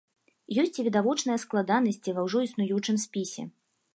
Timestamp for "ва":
2.19-2.25